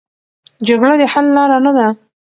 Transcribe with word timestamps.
جګړه 0.67 0.95
د 1.01 1.03
حل 1.13 1.25
لاره 1.35 1.57
نه 1.65 1.71
ده. 1.77 1.87